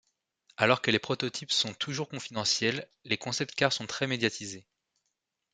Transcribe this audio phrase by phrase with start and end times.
[0.57, 4.65] Alors que les prototypes sont toujours confidentiels, les concept-cars sont très médiatisés.